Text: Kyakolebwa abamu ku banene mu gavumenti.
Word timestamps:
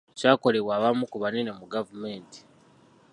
Kyakolebwa 0.17 0.71
abamu 0.77 1.03
ku 1.11 1.17
banene 1.23 1.51
mu 1.59 1.65
gavumenti. 1.73 2.39